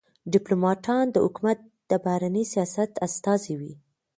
[0.33, 1.57] ډيپلوماټان د حکومت
[1.89, 3.73] د بهرني سیاست استازي وي.